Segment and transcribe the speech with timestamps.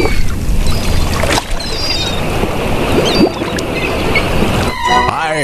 [0.00, 0.39] you.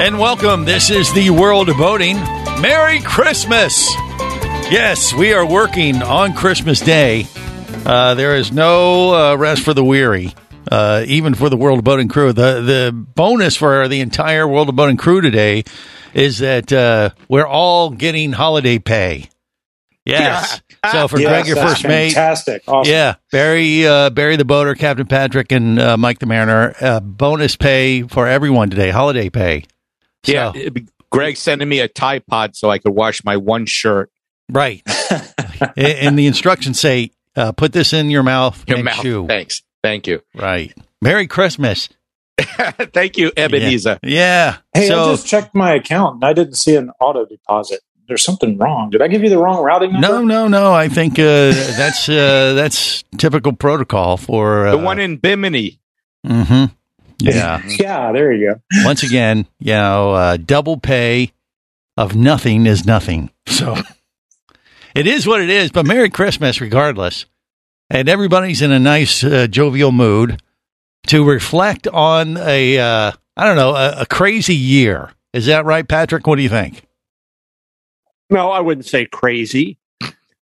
[0.00, 0.64] And welcome.
[0.64, 2.16] This is the world of boating.
[2.60, 3.88] Merry Christmas!
[4.70, 7.26] Yes, we are working on Christmas Day.
[7.86, 10.34] Uh, there is no uh, rest for the weary,
[10.70, 12.32] uh, even for the World of Boating crew.
[12.32, 15.64] The the bonus for the entire World of Boating crew today
[16.14, 19.28] is that uh, we're all getting holiday pay.
[20.08, 20.62] Yes.
[20.92, 22.62] So for Yes, Greg, your that's first mate, fantastic.
[22.68, 22.90] Awesome.
[22.90, 26.74] yeah, Barry, uh, Barry the boater, Captain Patrick, and uh, Mike the mariner.
[26.80, 29.64] Uh, bonus pay for everyone today, holiday pay.
[30.24, 33.66] So, Yeah, it'd Greg sending me a Tide Pod so I could wash my one
[33.66, 34.10] shirt.
[34.50, 34.82] right.
[35.76, 39.02] and, and the instructions say, uh, "Put this in your mouth Your and mouth.
[39.02, 39.62] chew." Thanks.
[39.82, 40.22] Thank you.
[40.34, 40.72] Right.
[41.00, 41.88] Merry Christmas.
[42.38, 43.98] Thank you, Ebenezer.
[44.02, 44.58] Yeah.
[44.72, 47.80] Hey, I just checked my account and I didn't see an auto deposit.
[48.08, 48.88] There's something wrong.
[48.88, 50.08] Did I give you the wrong routing number?
[50.08, 50.72] no, no, no.
[50.72, 55.78] I think uh, that's uh, that's typical protocol for uh, The one in Bimini.
[56.26, 56.74] Mm-hmm.
[57.18, 57.62] Yeah.
[57.78, 58.60] yeah, there you go.
[58.84, 61.32] Once again, you know, uh, double pay
[61.98, 63.30] of nothing is nothing.
[63.46, 63.76] So
[64.94, 65.70] it is what it is.
[65.70, 67.26] But Merry Christmas, regardless.
[67.90, 70.42] And everybody's in a nice, uh, jovial mood
[71.08, 75.10] to reflect on a, uh, I don't know, a, a crazy year.
[75.32, 76.26] Is that right, Patrick?
[76.26, 76.87] What do you think?
[78.30, 79.78] No, I wouldn't say crazy.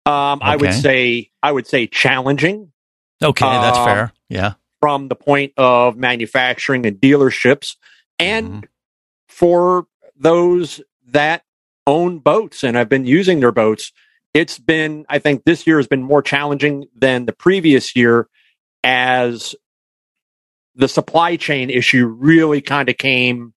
[0.04, 2.72] Um, I would say I would say challenging
[3.22, 4.12] Okay, that's Uh, fair.
[4.28, 4.52] Yeah.
[4.80, 7.76] from the point of manufacturing and dealerships,
[8.18, 8.68] and Mhm.
[9.28, 11.44] for those that
[11.86, 13.92] own boats and have been using their boats.
[14.34, 18.28] It's been, I think, this year has been more challenging than the previous year,
[18.82, 19.54] as
[20.74, 23.52] the supply chain issue really kind of came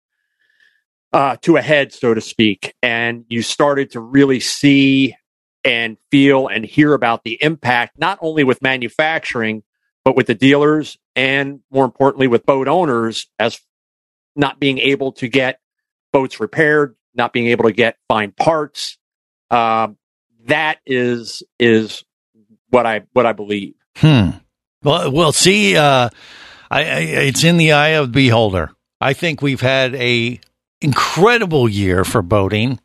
[1.16, 5.16] uh, to a head, so to speak, and you started to really see
[5.64, 9.64] and feel and hear about the impact, not only with manufacturing,
[10.04, 13.62] but with the dealers and more importantly with boat owners as
[14.36, 15.62] not being able to get
[16.12, 18.98] boats repaired, not being able to get fine parts.
[19.50, 19.98] Um,
[20.48, 22.04] that is is
[22.72, 23.76] what I what I believe.
[23.96, 24.32] Hmm.
[24.84, 25.78] Well, we'll see.
[25.78, 26.10] Uh,
[26.70, 28.72] I, I, it's in the eye of the beholder.
[29.00, 30.42] I think we've had a
[30.86, 32.80] incredible year for boating.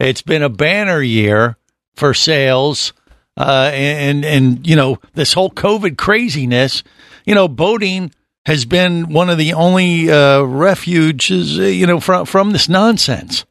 [0.00, 1.56] It's been a banner year
[1.94, 2.92] for sales,
[3.36, 6.82] uh, and and you know this whole COVID craziness.
[7.24, 8.12] You know, boating
[8.46, 11.58] has been one of the only uh, refuges.
[11.60, 13.44] uh, You know, from from this nonsense.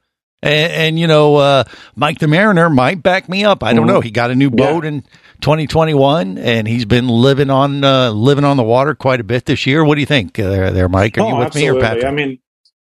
[0.43, 1.63] And, and you know, uh,
[1.95, 3.63] Mike the Mariner might back me up.
[3.63, 4.01] I don't know.
[4.01, 5.03] He got a new boat in
[5.41, 9.67] 2021, and he's been living on uh, living on the water quite a bit this
[9.67, 9.85] year.
[9.85, 11.15] What do you think, uh, there, there, Mike?
[11.19, 11.71] Are you oh, with absolutely.
[11.73, 12.05] me or Patrick?
[12.05, 12.39] I mean,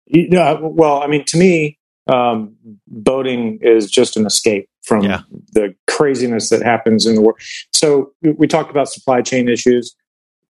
[0.08, 0.58] yeah.
[0.62, 1.78] Well, I mean, to me,
[2.08, 2.56] um,
[2.88, 5.22] boating is just an escape from Yeah.
[5.54, 7.40] the craziness that happens in the world.
[7.74, 9.96] So we, talked about supply chain issues.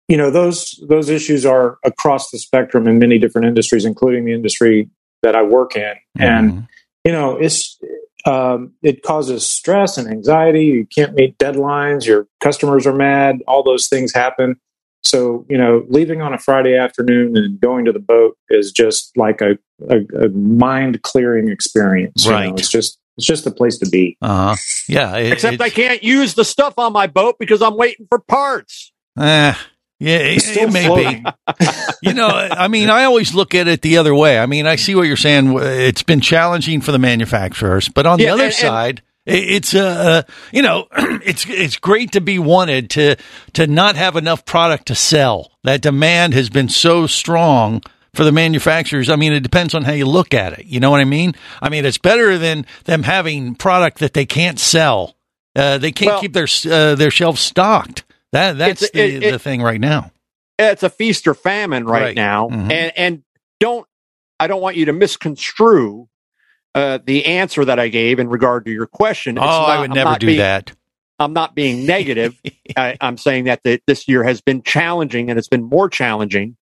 [0.09, 4.33] You know, those those issues are across the spectrum in many different industries, including the
[4.33, 4.89] industry
[5.23, 5.95] that I work in.
[6.19, 6.69] And Mhm.
[7.05, 7.79] you know, it's
[8.27, 10.67] um, it causes stress and anxiety.
[10.67, 12.07] You can't meet deadlines.
[12.07, 13.39] Your customers are mad.
[13.49, 14.57] All those things happen.
[15.03, 19.17] So you know, leaving on a Friday afternoon and going to the boat is just
[19.17, 22.25] like a, a, a mind clearing experience.
[22.25, 22.37] you know.
[22.37, 22.59] Right.
[22.59, 24.17] It's just it's just the place to be.
[24.23, 24.57] uh-huh.
[24.89, 25.17] Yeah.
[25.17, 28.19] it- Except it's- I can't use the stuff on my boat because I'm waiting for
[28.19, 28.93] parts.
[29.19, 29.55] Eh,
[29.99, 31.25] yeah, it, It's still it may floating.
[31.25, 31.67] be.
[32.03, 34.39] You know, I mean, I always look at it the other way.
[34.39, 35.55] I mean, I see what you're saying.
[35.59, 39.75] It's been challenging for the manufacturers, but on the other and- and- side, it- it's
[39.75, 43.17] uh, uh, you know, it's it's great to be wanted to
[43.55, 45.53] to not have enough product to sell.
[45.65, 47.83] That demand has been so strong
[48.15, 49.09] for the manufacturers.
[49.11, 50.65] I mean, it depends on how you look at it.
[50.67, 51.35] You know what I mean?
[51.63, 55.17] I mean, it's better than them having product that they can't sell.
[55.55, 58.05] Uh, they can't Well- keep their uh, their shelves stocked.
[58.33, 60.13] That that's the, it- it- the thing right now.
[60.59, 62.17] It's a feast or famine right, Right.
[62.17, 62.71] now, Mhm.
[62.71, 63.23] and and
[63.61, 63.87] don't
[64.39, 66.09] I don't want you to misconstrue
[66.75, 69.39] uh, the answer that I gave in regard to your question.
[69.39, 70.73] Oh, not- I would never do being- that.
[71.19, 72.41] I'm not being negative.
[72.77, 76.57] I, I'm saying that the, this year has been challenging and it's been more challenging.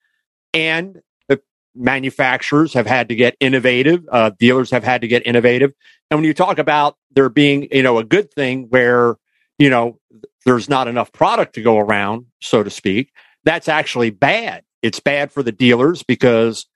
[0.52, 1.40] And the
[1.74, 4.04] manufacturers have had to get innovative.
[4.10, 5.72] Uh, dealers have had to get innovative.
[6.10, 9.16] And when you talk about there being, you know, a good thing where,
[9.58, 9.98] you know,
[10.46, 13.10] there's not enough product to go around, so to speak,
[13.42, 14.62] that's actually bad.
[14.82, 16.66] It's bad for the dealers because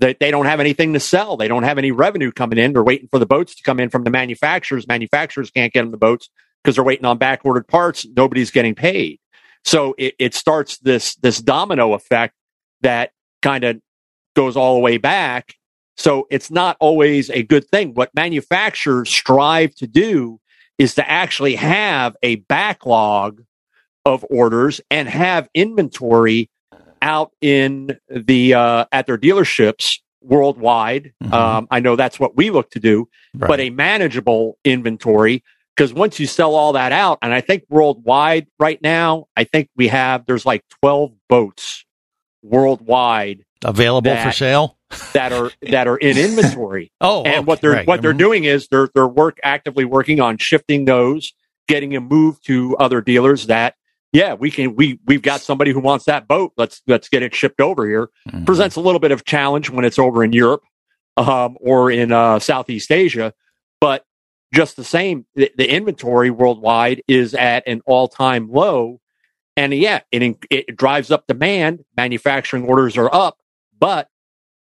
[0.00, 1.36] they, they don't have anything to sell.
[1.36, 2.72] They don't have any revenue coming in.
[2.72, 4.88] They're waiting for the boats to come in from the manufacturers.
[4.88, 6.30] Manufacturers can't get them the boats
[6.62, 8.06] because they're waiting on back ordered parts.
[8.16, 9.20] Nobody's getting paid.
[9.64, 12.34] So it, it starts this, this domino effect
[12.80, 13.12] that
[13.42, 13.80] kind of
[14.34, 15.54] goes all the way back.
[15.96, 17.92] So it's not always a good thing.
[17.92, 20.40] What manufacturers strive to do
[20.78, 23.42] is to actually have a backlog
[24.06, 26.49] of orders and have inventory
[27.02, 31.12] out in the uh, at their dealerships worldwide.
[31.22, 31.32] Mhm.
[31.32, 33.48] Um, I know that's what we look to do, Right.
[33.48, 35.42] but a manageable inventory
[35.76, 39.68] because once you sell all that out, and I think worldwide right now, I think
[39.76, 41.84] we have there's like twelve boats
[42.42, 44.76] worldwide Available for sale?
[45.12, 47.86] that are that are in inventory Oh, and okay, what they're right.
[47.86, 48.18] what they're Mhm.
[48.18, 51.32] doing is they're they're work actively working on shifting those,
[51.68, 53.74] getting them moved to other dealers that
[54.12, 57.34] yeah we can we we've got somebody who wants that boat let's let's get it
[57.34, 58.08] shipped over here.
[58.28, 58.46] Mhm.
[58.46, 60.62] Presents a little bit of challenge when it's over in Europe
[61.16, 63.32] um, or in uh, Southeast Asia,
[63.80, 64.04] but
[64.52, 69.00] just the same, the, the inventory worldwide is at an all time low,
[69.56, 71.84] and yeah, it it drives up demand.
[71.96, 73.38] Manufacturing orders are up,
[73.78, 74.08] but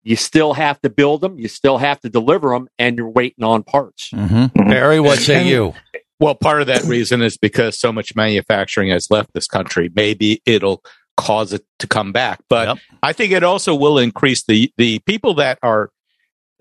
[0.03, 3.43] you still have to build them, you still have to deliver them, and you're waiting
[3.43, 4.09] on parts.
[4.13, 4.51] Mhm.
[4.55, 5.73] Barry, what say you?
[6.21, 9.89] Well, part of that reason is because so much manufacturing has left this country.
[9.93, 10.83] Maybe it'll
[11.17, 12.77] cause it to come back, but Yep.
[13.03, 15.89] I think it also will increase the the people that are,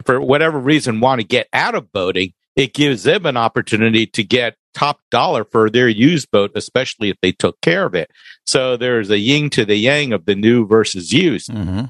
[0.04, 2.32] for whatever reason, want to get out of boating.
[2.56, 7.16] It gives them an opportunity to get top dollar for their used boat, especially if
[7.22, 8.10] they took care of it.
[8.46, 11.52] So there's a yin to the yang of the new versus used.
[11.52, 11.84] hmm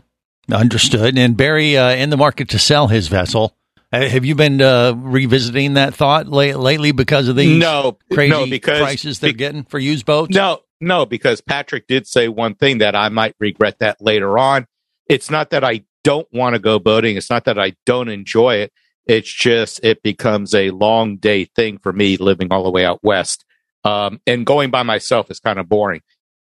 [0.52, 1.16] Understood.
[1.16, 3.56] And Barry, uh, in the market to sell his vessel.
[3.92, 8.30] Uh, Have you been uh, revisiting that thought la- lately because of these No, crazy
[8.30, 10.34] no, because prices they're be- getting for used boats?
[10.34, 14.66] No, no, because Patrick did say one thing that I might regret that later on.
[15.08, 17.16] It's not that I don't want to go boating.
[17.16, 18.72] It's not that I don't enjoy it.
[19.06, 23.00] It's just it becomes a long day thing for me living all the way out
[23.02, 23.44] west.
[23.82, 26.02] Um, and going by myself is kind of boring.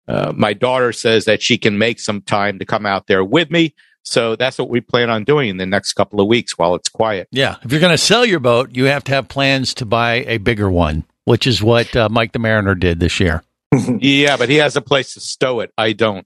[0.09, 3.49] Uh, my daughter says that she can make some time to come out there with
[3.49, 3.75] me.
[4.03, 6.89] So that's what we plan on doing in the next couple of weeks while it's
[6.89, 7.27] quiet.
[7.31, 7.57] Yeah.
[7.63, 10.37] If you're going to sell your boat, you have to have plans to buy a
[10.37, 13.43] bigger one, which is what uh, Mike the Mariner did this year.
[13.99, 15.71] yeah, but he has a place to stow it.
[15.77, 16.25] I don't.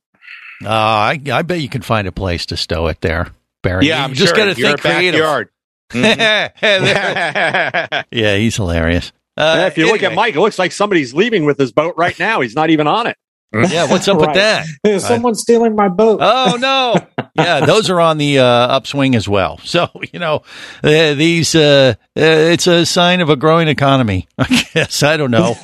[0.64, 3.32] Uh, I, I bet you can find a place to stow it there,
[3.64, 3.88] Barry.
[3.88, 4.46] Yeah, you I'm just sure.
[4.46, 5.20] got to Your think creative.
[5.20, 5.50] backyard.
[5.92, 8.04] Mhm.
[8.12, 9.12] yeah, he's hilarious.
[9.36, 10.14] Uh, And if you look at.
[10.14, 12.42] Mike, it looks like somebody's leaving with his boat right now.
[12.42, 13.18] He's not even on it.
[13.70, 14.66] yeah, what's up with that?
[15.00, 16.20] Someone's stealing my boat.
[16.22, 16.96] Oh no!
[17.36, 19.58] Yeah, those are on the uh, upswing as well.
[19.64, 20.44] So you know,
[20.84, 24.28] uh, these uh, uh, it's a sign of a growing economy.
[24.38, 25.56] I guess I don't know,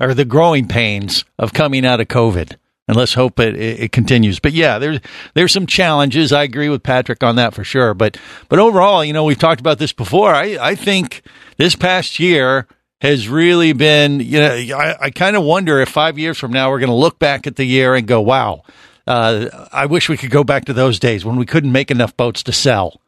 [0.00, 2.56] or the growing pains of coming out of COVID.
[2.86, 4.40] And let's hope it, it, it continues.
[4.40, 5.00] But yeah, there's
[5.34, 6.32] there's some challenges.
[6.32, 7.92] I agree with Patrick on that for sure.
[7.92, 8.16] But
[8.48, 10.34] but overall, you know, we've talked about this before.
[10.34, 11.22] I I think
[11.58, 12.66] this past year
[13.00, 16.70] has really been, you know, I, I kind of wonder if five years from now
[16.70, 18.62] we're going to look back at the year and go, wow,
[19.06, 22.16] uh, I wish we could go back to those days when we couldn't make enough
[22.16, 23.00] boats to sell.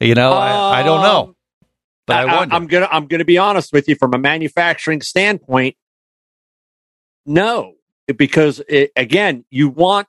[0.00, 1.36] You know, I, I don't know, Um,
[2.06, 2.54] but I, wonder.
[2.54, 5.76] am gonna I'm gonna be honest with you from a manufacturing standpoint.
[7.26, 7.74] No,
[8.06, 10.06] because it, again, you want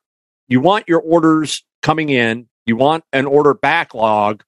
[0.47, 2.47] you want your orders coming in.
[2.65, 4.43] You want an order backlog,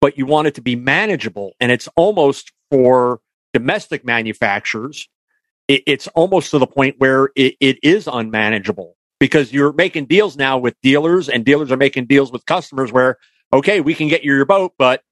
[0.00, 3.20] but you want it to be manageable, and it's almost for
[3.52, 5.08] domestic manufacturers.
[5.68, 10.36] It, it's almost to the point where it, it is unmanageable because you're making deals
[10.36, 13.18] now with dealers, and dealers are making deals with customers where
[13.52, 15.02] okay, we can get you your boat, but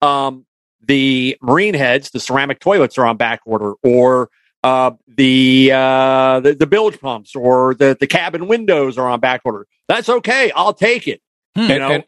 [0.00, 0.46] um,
[0.82, 4.30] the marine heads, the ceramic toilets are on back order, or
[4.64, 9.42] uh, the, uh, the the bilge pumps, or the the cabin windows are on back
[9.44, 9.66] order.
[9.88, 10.50] That's okay.
[10.54, 11.20] I'll take it.
[11.54, 11.70] Hmm.
[11.70, 12.04] You know, and,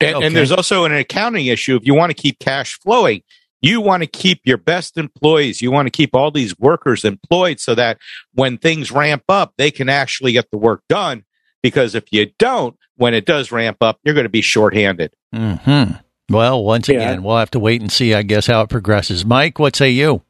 [0.00, 0.26] and, Okay.
[0.26, 1.76] and there's also an accounting issue.
[1.76, 3.22] If you want to keep cash flowing,
[3.62, 5.60] you want to keep your best employees.
[5.62, 7.98] You want to keep all these workers employed so that
[8.34, 11.24] when things ramp up, they can actually get the work done.
[11.62, 15.12] Because if you don't, when it does ramp up, you're going to be shorthanded.
[15.34, 15.84] hmm
[16.30, 16.96] Well, once Yeah.
[16.96, 19.24] again, we'll have to wait and see, I guess, how it progresses.
[19.24, 20.22] Mike, what say you?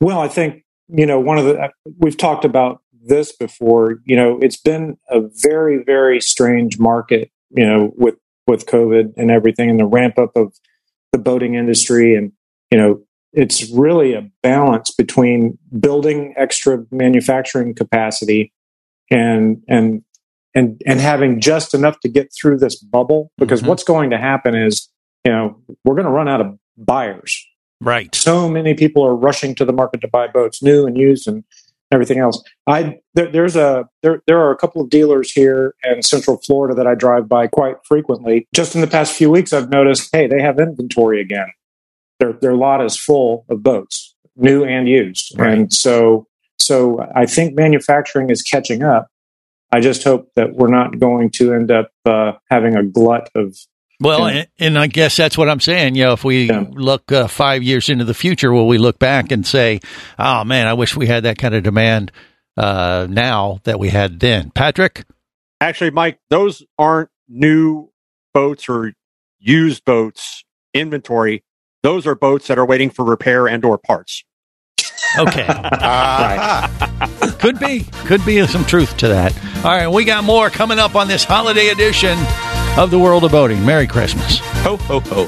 [0.00, 4.38] Well, I think, you know, one of the, we've talked about this before, you know,
[4.40, 8.14] it's been a very, very strange market, you know, with,
[8.46, 10.54] with COVID and everything and the ramp up of
[11.12, 12.14] the boating industry.
[12.14, 12.32] And,
[12.70, 13.00] you know,
[13.32, 18.52] it's really a balance between building extra manufacturing capacity
[19.10, 20.02] and, and,
[20.54, 23.68] and, and having just enough to get through this bubble because Mhm.
[23.68, 24.88] what's going to happen is,
[25.24, 27.44] you know, we're going to run out of buyers
[27.80, 28.12] Right.
[28.14, 31.44] so many people are rushing to the market to buy boats, new and used, and
[31.92, 32.42] everything else.
[32.66, 36.74] I there, there's a there there are a couple of dealers here in Central Florida
[36.74, 38.46] that I drive by quite frequently.
[38.54, 41.46] Just in the past few weeks, I've noticed, hey, they have inventory again.
[42.20, 45.56] Their their lot is full of boats, new and used, Right.
[45.58, 46.26] and so
[46.60, 49.08] so I think manufacturing is catching up.
[49.70, 53.56] I just hope that we're not going to end up uh, having a glut of
[54.00, 54.36] Well, Yeah.
[54.38, 55.94] and, and I guess that's what I'm saying.
[55.94, 56.64] You know, if we Yeah.
[56.70, 59.80] look uh, five years into the future, will we look back and say,
[60.18, 62.10] "Oh man, I wish we had that kind of demand
[62.56, 64.50] uh, now that we had then"?
[64.50, 65.04] Patrick,
[65.60, 67.90] Actually, Mike, those aren't new
[68.32, 68.92] boats or
[69.40, 70.44] used boats
[70.74, 71.42] inventory.
[71.82, 74.24] Those are boats that are waiting for repair and or parts.
[75.18, 76.68] okay, Ah.
[77.38, 79.36] could be, could be some truth to that.
[79.64, 82.18] All right, we got more coming up on this holiday edition
[82.76, 83.64] of the World of Boating.
[83.64, 84.38] Merry Christmas.
[84.62, 85.26] Ho, ho, ho.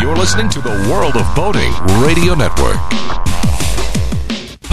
[0.00, 1.72] You're listening to the World of Boating
[2.04, 2.76] Radio Network.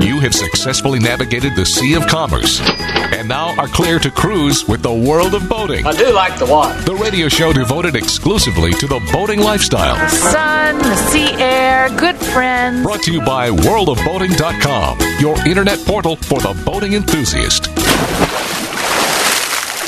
[0.00, 4.82] You have successfully navigated the Sea of Commerce and now are clear to cruise with
[4.82, 5.86] the World of Boating.
[5.86, 6.80] I do like the water.
[6.82, 9.94] The radio show devoted exclusively to the boating lifestyle.
[9.96, 12.82] The sun, the sea air, good friends.
[12.82, 17.66] Brought to you by worldofboating.com, your internet portal for the boating enthusiast.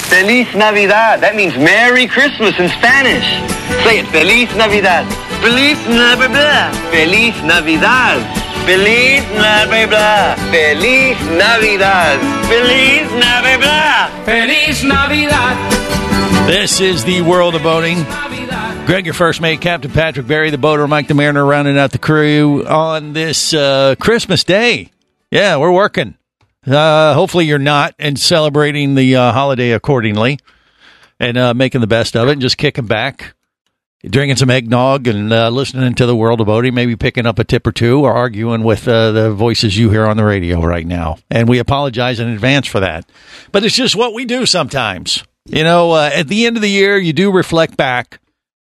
[0.08, 1.20] Feliz Navidad.
[1.20, 3.26] That means Merry Christmas in Spanish.
[3.82, 4.06] Say it.
[4.14, 5.25] Feliz Navidad.
[5.42, 6.74] Feliz Navidad.
[6.90, 8.18] Feliz Navidad.
[8.66, 10.38] Feliz Navidad.
[10.50, 12.18] Feliz Navidad.
[12.48, 14.24] Feliz Navidad.
[14.24, 15.86] Feliz Navidad.
[16.48, 18.04] This is the World of Boating.
[18.86, 21.98] Greg, your first mate, Captain Patrick Barry, the boater, Mike the Mariner, rounding out the
[21.98, 24.90] crew on this uh, Christmas Day.
[25.30, 26.16] Yeah, we're working.
[26.66, 30.38] Uh, hopefully, you're not and celebrating the uh, holiday accordingly
[31.20, 33.35] and uh, making the best of it and just kicking back,
[34.04, 37.44] drinking some eggnog and uh, listening to the World of Boating, maybe picking up a
[37.44, 40.86] tip or two or arguing with uh, the voices you hear on the radio right
[40.86, 41.18] now.
[41.30, 43.08] And we apologize in advance for that.
[43.52, 45.24] But it's just what we do sometimes.
[45.46, 48.20] You know, uh, at the end of the year, you do reflect back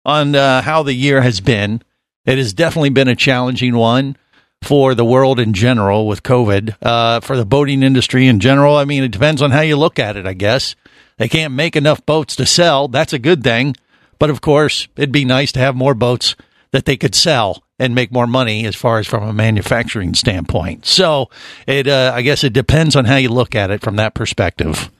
[0.05, 1.83] on uh, how the year has been.
[2.25, 4.17] It has definitely been a challenging one
[4.63, 6.77] for the world in general with COVID.
[6.83, 9.99] Uh, for the boating industry in general, I mean, it depends on how you look
[9.99, 10.75] at it, I guess.
[11.19, 12.89] They can't make enough boats to sell.
[12.89, 13.75] That's a good thing.
[14.19, 16.35] But of course, it'd be nice to have more boats
[16.71, 20.87] that they could sell and make more money as far as from a manufacturing standpoint.
[20.87, 21.31] So
[21.67, 24.91] it, uh, I guess it depends on how you look at it from that perspective.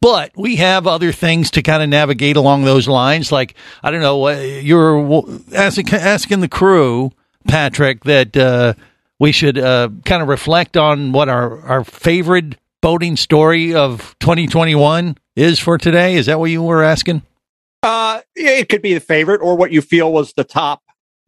[0.00, 3.32] But we have other things to kind of navigate along those lines.
[3.32, 7.12] Like, I don't know, uh, you're asking, asking the crew,
[7.48, 8.74] Patrick, that, uh,
[9.18, 15.18] we should uh, kind of reflect on what our, our favorite boating story of 2021
[15.34, 16.14] is for today.
[16.14, 17.22] Is that what you were asking?
[17.82, 20.82] Uh, it could be the favorite or what you feel was the top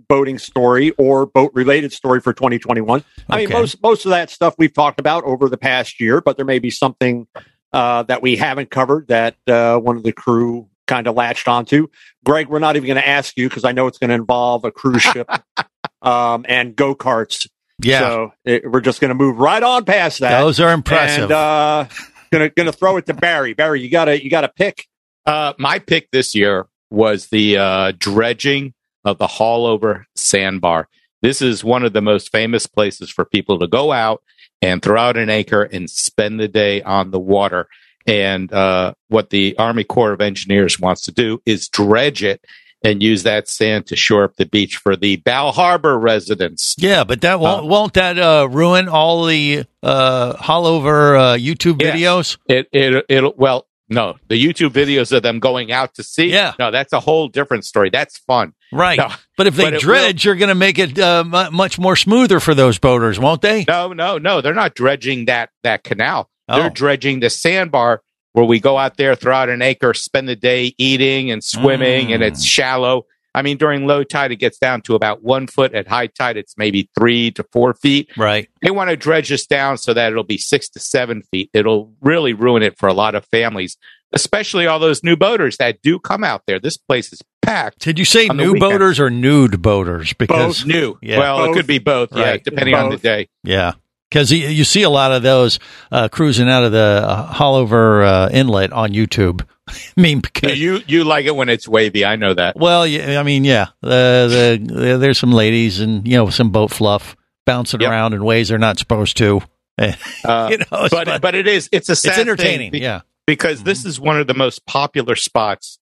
[0.09, 3.05] boating story or boat related story for 2021.
[3.29, 6.37] I mean, most most of that stuff we've talked about over the past year, but
[6.37, 7.27] there may be something
[7.73, 11.87] uh, that we haven't covered that uh, one of the crew kind of latched onto.
[12.25, 14.65] Greg, we're not even going to ask you because I know it's going to involve
[14.65, 15.31] a cruise ship
[16.03, 17.49] um, and go karts.
[17.83, 18.01] Yeah.
[18.01, 20.41] So it, we're just going to move right on past that.
[20.41, 21.25] Those are impressive.
[21.25, 21.87] And uh,
[22.31, 23.55] gonna gonna throw it to Barry.
[23.55, 24.87] Barry, you gotta you gotta pick.
[25.27, 28.75] Uh, my pick this year was the uh, dredging
[29.05, 30.89] of the Haulover Sandbar.
[31.23, 34.23] This is one of the most famous places for people to go out
[34.63, 37.69] and throw out an anchor and spend the day on the water.
[38.07, 42.43] And uh, what the Army Corps of Engineers wants to do is dredge it
[42.83, 46.75] and use that sand to shore up the beach for the Bal Harbour residents.
[46.79, 51.95] Yeah, but that won't won't that uh, ruin all the uh, Haulover uh, YouTube Yes.
[51.95, 52.39] videos?
[52.47, 56.31] It it it well no the YouTube videos of them going out to sea.
[56.33, 56.55] Yeah.
[56.59, 57.91] no, that's a whole different story.
[57.91, 58.55] That's fun.
[58.73, 58.97] Right.
[58.99, 62.39] No, but if they but dredge, you're going to make it uh, much more smoother
[62.41, 63.65] for those boaters, won't they?
[63.67, 64.41] No, no, no.
[64.41, 66.31] They're not dredging that that canal.
[66.49, 66.61] Oh.
[66.61, 70.37] They're dredging the sandbar where we go out there, throw out an acre, spend the
[70.37, 72.27] day eating and swimming, and Mm.
[72.29, 73.07] it's shallow.
[73.35, 75.73] I mean, during low tide, it gets down to about one foot.
[75.75, 78.11] At high tide, it's maybe three to four feet.
[78.17, 78.49] Right.
[78.63, 81.51] They want to dredge this down so that it'll be six to seven feet.
[81.55, 83.77] It'll really ruin it for a lot of families,
[84.13, 86.59] especially all those new boaters that do come out there.
[86.59, 87.79] This place is packed.
[87.81, 88.61] Did you say new weekend.
[88.61, 90.13] boaters or nude boaters?
[90.13, 90.99] Because Both new.
[91.01, 91.19] Yeah.
[91.19, 91.51] Well, Both.
[91.51, 92.09] it could be both.
[92.15, 92.45] Yeah, Right.
[92.45, 93.29] depending on the day.
[93.45, 93.73] Yeah.
[94.11, 95.61] Because you, you see a lot of those
[95.93, 99.47] uh, cruising out of the uh, Haulover uh, Inlet on YouTube.
[99.97, 102.05] I mean, because You you like it when it's wavy.
[102.05, 102.57] I know that.
[102.57, 106.71] well, yeah, I mean, yeah, the, the there's some ladies and you know some boat
[106.71, 107.91] fluff bouncing Yep.
[107.91, 109.41] around in ways they're not supposed to.
[109.79, 112.71] Uh, you know, it's- but but it is it's a sad it's entertaining.
[112.71, 113.01] thing be- yeah.
[113.27, 115.79] because this is one of the most popular spots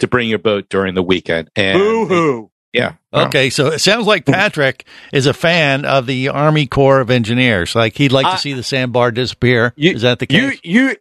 [0.00, 1.48] to bring your boat during the weekend.
[1.54, 2.50] And Boo hoo.
[2.72, 7.08] yeah, Okay, so it sounds like Patrick is a fan of the Army Corps of
[7.08, 7.76] Engineers.
[7.76, 9.72] Like he'd like I- to see the sandbar disappear.
[9.76, 10.58] You- is that the case?
[10.64, 10.96] you a-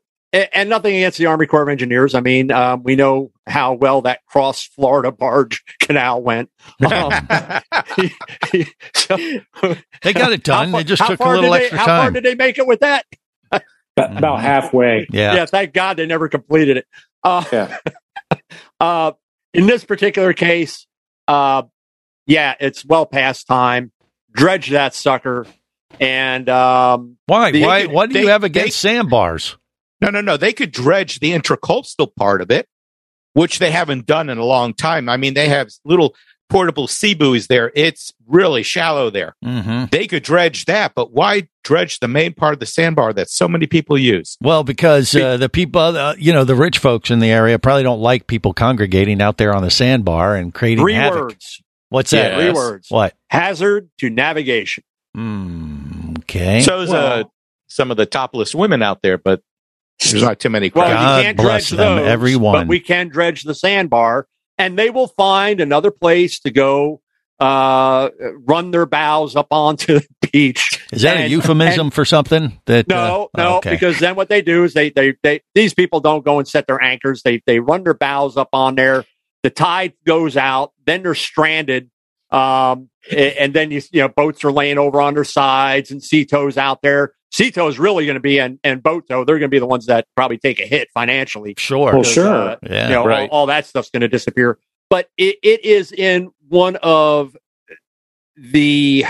[0.53, 2.13] and nothing against the Army Corps of Engineers.
[2.15, 6.49] I mean, um, we know how well that cross Florida barge canal went.
[6.85, 7.11] Um,
[8.93, 9.17] so-
[10.03, 10.67] they got it done.
[10.67, 12.57] How far- They just took a little did they- extra How far did they make
[12.57, 13.05] it with that?
[13.97, 15.07] About, about halfway.
[15.09, 15.35] yeah.
[15.35, 16.85] yeah, thank God they never completed it.
[17.23, 17.77] Uh, Yeah.
[18.81, 19.11] uh,
[19.53, 20.85] in this particular case,
[21.29, 21.63] uh,
[22.27, 23.91] yeah, it's well past time.
[24.33, 25.47] Dredge that sucker,
[25.97, 27.51] and um, Why?
[27.51, 27.81] They Why?
[27.83, 29.57] could- What do you they- have against sandbars?
[30.01, 30.37] No, no, no.
[30.37, 32.67] They could dredge the intracoastal part of it,
[33.33, 35.09] which they haven't done in a long time.
[35.09, 36.15] I mean, they have little
[36.47, 37.71] portable sea buoys there.
[37.75, 39.35] It's really shallow there.
[39.43, 39.85] Mm-hmm.
[39.91, 43.47] They could dredge that, but why dredge the main part of the sandbar that so
[43.47, 44.37] many people use?
[44.41, 47.81] Well, because uh, the people, uh, you know, the rich folks in the area probably
[47.83, 51.19] don't like people congregating out there on the sandbar and creating three havoc.
[51.21, 52.31] words: What's that?
[52.33, 52.35] Yeah.
[52.37, 52.55] three Yes.
[52.55, 52.87] words.
[52.89, 53.15] What?
[53.31, 54.83] hazard to navigation.
[55.17, 56.61] Mm, okay.
[56.61, 57.31] So's uh, Well-
[57.67, 59.41] some of the topless women out there, but
[59.99, 60.87] there's not too many Well.
[60.87, 62.53] God you can't bless dredge them, those, everyone.
[62.53, 64.27] but we can dredge the sandbar,
[64.57, 67.01] and they will find another place to go
[67.39, 68.09] uh,
[68.45, 70.81] run their bows up onto the beach.
[70.93, 72.59] Is that a And- euphemism for something?
[72.65, 73.71] That No, uh, no, okay.
[73.71, 76.65] because then what they do is they, they, they, these people don't go and set
[76.67, 77.23] their anchors.
[77.23, 79.03] They, they run their bows up on there.
[79.43, 80.71] The tide goes out.
[80.85, 81.89] Then they're stranded.
[82.35, 86.03] Um, a- and then you, you know, boats are laying over on their sides and
[86.03, 87.13] sea out there.
[87.31, 89.65] Sea is really going to be, and, and boat tow, they're going to be the
[89.65, 91.53] ones that probably take a hit financially.
[91.57, 91.93] sure.
[91.93, 92.27] Well, sure.
[92.51, 93.29] uh, Yeah, you know, right.
[93.29, 94.57] all, all that stuff's going to disappear.
[94.89, 97.35] But it, it is in one of
[98.37, 99.05] the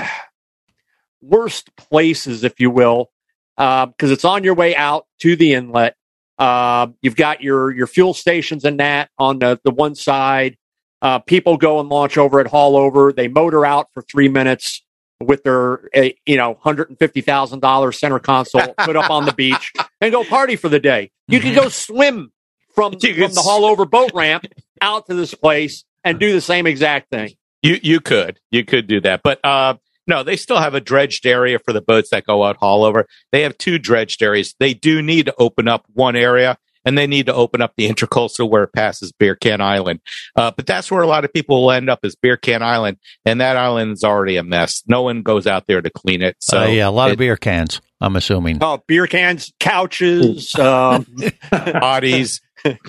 [1.22, 3.12] worst places, if you will,
[3.58, 5.96] because it's on your way out to the inlet.
[6.38, 10.58] Uh, you've got your your fuel stations and that on the, the one side.
[11.06, 13.16] Uh, people go and launch over at Haulover.
[13.16, 14.82] They motor out for three minutes
[15.20, 19.26] with their uh, you know hundred and fifty thousand dollars center console put up on
[19.26, 21.12] the beach and go party for the day.
[21.28, 22.32] You can go swim
[22.74, 24.46] from from the Haulover boat ramp
[24.82, 27.36] out to this place and do the same exact thing.
[27.62, 29.76] You you could you could do that, but uh,
[30.08, 33.04] no, they still have a dredged area for the boats that go out Haulover.
[33.32, 34.56] They have two dredged areas.
[34.60, 37.90] They do need to open up one area, and they need to open up the
[37.90, 40.00] intercoastal where it passes Beer Can Island.
[40.36, 42.98] Uh, but that's where a lot of people will end up is Beer Can Island,
[43.26, 44.84] and that island is already a mess.
[44.88, 46.36] No one goes out there to clean it.
[46.40, 47.82] So uh, yeah, a lot of beer cans.
[48.02, 48.60] I'm assuming.
[48.62, 50.54] Oh, beer cans, couches.
[50.56, 51.06] Um,
[51.52, 52.42] bodies,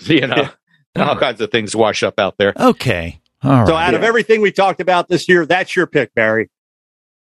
[0.03, 0.49] you know,
[0.97, 2.53] all kinds of things wash up out there.
[2.59, 3.21] Okay.
[3.43, 3.67] All right.
[3.69, 6.51] so, out of everything we talked about this year, that's your pick, Barry.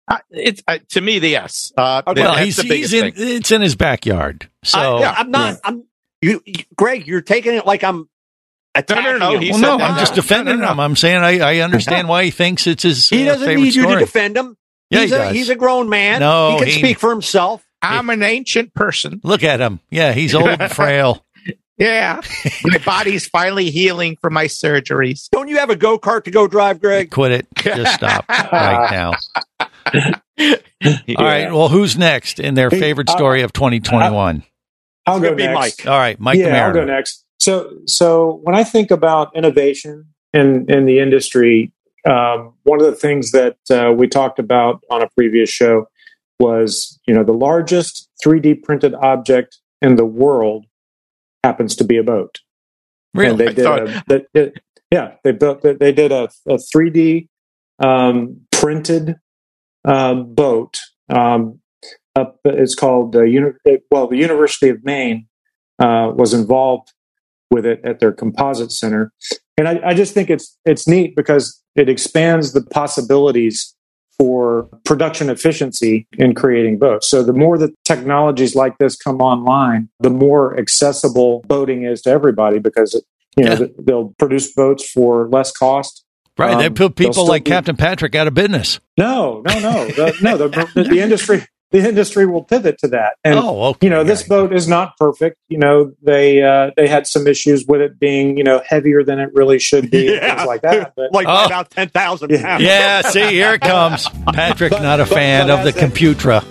[0.09, 1.73] Uh, it's uh, to me the yes.
[1.77, 2.23] Uh, Okay.
[2.23, 3.13] well, he's, the he's in.
[3.13, 3.15] thing.
[3.17, 4.49] It's in his backyard.
[4.63, 5.59] So I, am not.
[5.65, 5.85] I'm
[6.31, 7.07] you, you- Greg.
[7.07, 8.09] You're taking it like I'm
[8.75, 9.41] attacking no, him.
[9.43, 9.91] he well, said no, that.
[9.91, 10.73] I'm just No, no, defending no.
[10.73, 10.81] him.
[10.81, 13.09] I'm saying I, I understand why he thinks it's his.
[13.09, 13.95] He uh, doesn't favorite need you story.
[14.01, 14.57] to defend him.
[14.91, 15.35] Yeah, he's he a does.
[15.35, 16.21] he's a grown man.
[16.21, 17.65] No, he can he- speak for himself.
[17.83, 19.21] I'm an ancient person.
[19.23, 19.81] Look at him.
[19.91, 21.25] Yeah, he's old and frail.
[21.79, 22.23] Yeah,
[22.65, 25.29] my body's finally healing from my surgeries.
[25.31, 27.11] Don't you have a go kart to go drive, Greg?
[27.11, 27.47] Quit it.
[27.57, 29.13] Just stop right now.
[30.39, 31.53] All right.
[31.53, 34.43] Well, who's next in their favorite uh, story of 2021?
[35.07, 35.55] I'll go next.
[35.55, 35.87] Mike.
[35.87, 37.25] All right, Mike yeah, I'll go next.
[37.41, 41.73] So, so when I think about innovation in in the industry,
[42.09, 45.87] um, one of the things that uh, we talked about on a previous show
[46.41, 50.67] was, you know, the largest 3D printed object in the world
[51.43, 52.41] happens to be a boat.
[53.15, 53.31] Really?
[53.31, 54.59] And they I did, thought- a, they, it-
[54.93, 57.27] yeah, they built, they did a, a 3D
[57.83, 59.17] um, printed
[59.85, 60.79] um, boat.
[61.09, 61.61] Um,
[62.17, 63.53] up, it's called uh, uni-
[63.91, 65.27] well, the University of Maine
[65.79, 66.93] uh, was involved
[67.51, 69.13] with it at their composite center,
[69.57, 73.75] and I, I just think it's it's neat because it expands the possibilities
[74.19, 77.07] for production efficiency in creating boats.
[77.09, 82.11] So the more that technologies like this come online, the more accessible boating is to
[82.11, 83.05] everybody because it,
[83.37, 83.67] you know Yeah.
[83.79, 86.03] they'll produce boats for less cost.
[86.39, 86.57] Right.
[86.59, 88.81] they Um, put they'll people like be- Captain Patrick out of business.
[88.99, 90.37] No, no, no, the, no.
[90.39, 90.49] The,
[90.91, 93.17] the industry, the industry will pivot to that.
[93.25, 93.87] And oh, okay.
[93.87, 95.37] you know, this boat is not perfect.
[95.49, 99.19] You know, they uh, they had some issues with it being you know heavier than
[99.19, 100.37] it really should be, Yeah.
[100.37, 100.93] things like that.
[100.97, 101.47] But Like by Oh.
[101.47, 102.43] about ten thousand Yeah.
[102.43, 102.63] pounds.
[102.65, 104.09] Yeah, see, here it comes.
[104.33, 106.45] Patrick, But- not a but- fan but of the as computra,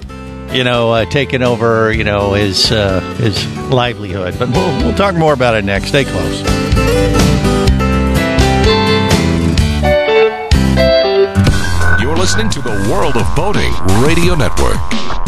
[0.51, 4.36] you know, uh, taking over, you know, his uh, his livelihood.
[4.38, 5.88] But we'll we'll talk more about it next.
[5.88, 6.64] Stay close.
[12.26, 13.72] Listening to the World of Boating
[14.04, 15.25] Radio Network.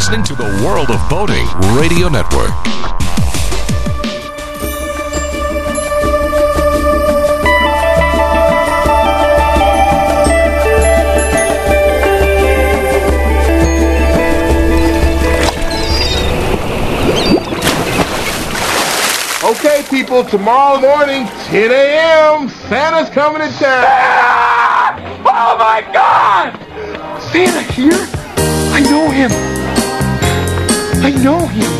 [0.00, 2.48] Listening to the World of Boating Radio Network.
[19.44, 25.02] Okay, people, tomorrow morning, 10 a.m., Santa's coming to town.
[25.26, 26.58] Oh my God!
[27.30, 28.08] Santa here?
[28.72, 29.49] I know him.
[31.10, 31.72] I know him.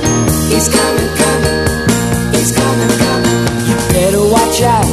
[0.50, 2.34] He's coming, coming.
[2.34, 3.38] He's coming, coming.
[3.68, 4.90] You better watch out.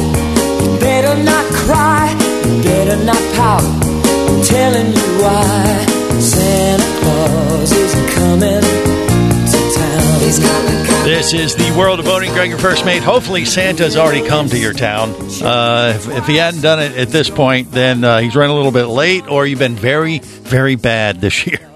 [0.62, 2.14] You better not cry.
[2.46, 3.64] You better not pout.
[3.64, 5.86] I'm telling you why.
[6.20, 10.20] Santa Claus is coming to town.
[10.20, 11.04] He's coming, coming.
[11.04, 12.30] This is the world of boating.
[12.32, 13.02] Greg, your first mate.
[13.02, 15.16] Hopefully, Santa's already come to your town.
[15.42, 18.56] Uh, if, if he hadn't done it at this point, then uh, he's running a
[18.56, 21.67] little bit late, or you've been very, very bad this year.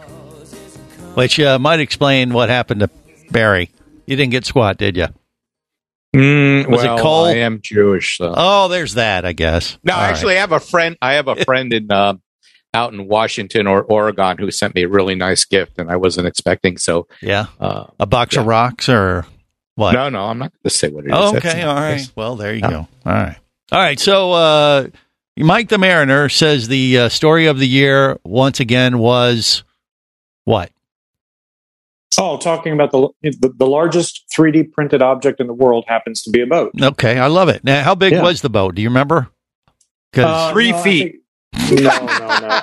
[1.14, 2.90] Which uh, might explain what happened to
[3.30, 3.70] Barry.
[4.06, 5.06] You didn't get squat, did you?
[6.16, 7.28] Mm, Was it well, cold?
[7.28, 8.32] I am Jewish, so.
[8.36, 9.24] Oh, there's that.
[9.24, 9.78] I guess.
[9.84, 10.08] No, All right.
[10.10, 10.96] actually, I have a friend.
[11.02, 12.14] I have a friend in uh,
[12.74, 16.26] out in Washington or Oregon who sent me a really nice gift, and I wasn't
[16.26, 16.76] expecting.
[16.78, 19.26] So, yeah, uh, a box of rocks or
[19.74, 19.92] what?
[19.92, 21.14] no, no, I'm not going to say what it is.
[21.14, 21.96] Oh, That's okay, not- all right.
[21.98, 22.12] yes.
[22.16, 22.70] Well, there you Yeah.
[22.70, 22.88] go.
[23.06, 23.36] All right,
[23.70, 24.00] all right.
[24.00, 24.86] So, uh,
[25.38, 29.62] Mike the Mariner says the uh, story of the year once again was
[30.44, 30.70] what?
[32.18, 36.30] Oh, talking about the, the the largest 3D printed object in the world happens to
[36.30, 36.72] be a boat.
[36.80, 37.64] Okay, I love it.
[37.64, 38.22] Now, how big Yeah.
[38.22, 38.74] was the boat?
[38.74, 39.28] Do you remember?
[40.12, 41.02] Because Uh, Three no, feet.
[41.56, 42.60] think- no, no, no.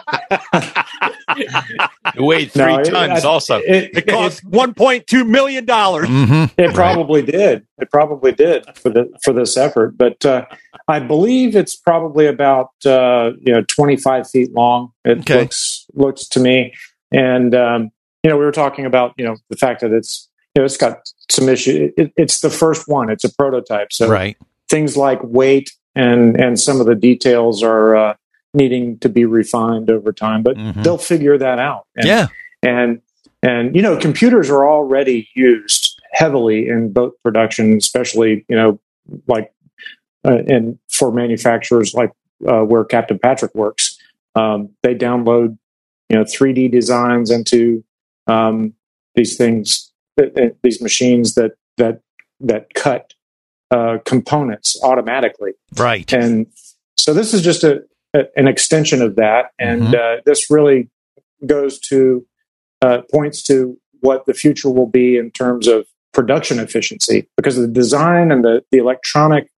[2.15, 3.23] It weighed three it- tons.
[3.23, 6.07] I- also, it- It cost one point two million dollars.
[6.07, 6.59] Mm-hmm.
[6.61, 7.65] It probably did.
[7.77, 9.97] It probably did for the for this effort.
[9.97, 10.45] But uh,
[10.87, 14.91] I believe it's probably about uh, you know twenty five feet long.
[15.05, 15.41] It Okay.
[15.41, 16.73] looks looks to me,
[17.11, 17.91] and um,
[18.23, 20.77] you know we were talking about you know the fact that it's you know it's
[20.77, 21.91] got some issue.
[21.97, 23.09] It, it's the first one.
[23.09, 24.37] It's a prototype, so right.
[24.69, 28.15] things like weight and and some of the details are uh,
[28.53, 30.43] needing to be refined over time.
[30.43, 30.83] But Mhm.
[30.83, 31.85] they'll figure that out.
[31.95, 32.27] And, Yeah.
[32.63, 33.01] and
[33.41, 38.79] and you know computers are already used heavily in boat production especially you know
[39.27, 39.53] like
[40.25, 42.11] uh, and for manufacturers like
[42.47, 43.97] uh, where captain patrick works
[44.35, 45.57] um, they download
[46.09, 47.83] you know 3d designs into
[48.29, 48.73] um,
[49.15, 52.01] these things th- th- these machines that that
[52.39, 53.13] that cut
[53.71, 55.51] uh, components automatically.
[55.75, 56.11] Right.
[56.13, 56.47] and
[56.97, 59.51] so this is just a, a an extension of that.
[59.57, 60.89] And uh, this really
[61.45, 62.25] goes to
[62.81, 67.27] uh, points to what the future will be in terms of production efficiency.
[67.35, 69.49] Because the design and the, the electronic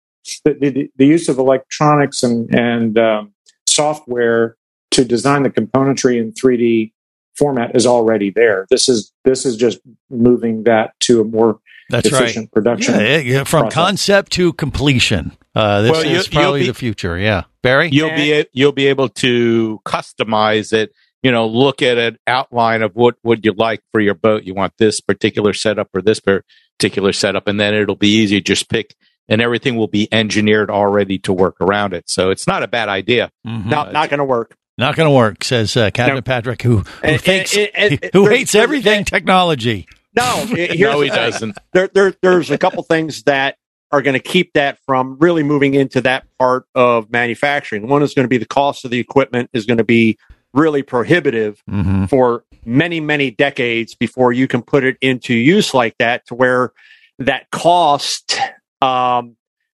[0.45, 3.33] the, the, the use of electronics and, and um,
[3.67, 4.57] software
[4.91, 6.93] to design the componentry in 3d
[7.41, 9.79] format is already there this is this is just
[10.11, 12.53] moving that to a more That's efficient right.
[12.53, 13.75] production Yeah, yeah, from process.
[13.85, 15.33] concept to completion.
[15.55, 17.19] Uh, this Well, is probably you'll be- the future.
[17.19, 17.89] Yeah, Barry.
[17.91, 20.93] you'll be a- you'll be able to customize it.
[21.25, 24.45] You know, look at an outline of what would you like for your boat.
[24.45, 28.37] You want this particular setup or this particular setup, and then it'll be easy.
[28.41, 28.95] to Just pick,
[29.29, 32.05] and everything will be engineered already to work around it.
[32.09, 33.31] So it's not a bad idea.
[33.47, 33.67] Mhm.
[33.67, 34.55] Not not going to work.
[34.81, 36.23] Not going to work, says uh, Captain No.
[36.23, 39.87] Patrick, who, who And- thinks and- and- who there- hates there- everything technology.
[40.17, 41.57] No, here's no, he doesn't.
[41.73, 43.57] there, there, there's a couple things that
[43.93, 47.87] are going to keep that from really moving into that part of manufacturing.
[47.89, 50.17] One is going to be the cost of the equipment is going to be
[50.53, 52.07] really prohibitive Mm-hmm.
[52.07, 56.73] for many, many decades before you can put it into use like that to where
[57.19, 58.39] that cost,
[58.83, 59.37] um,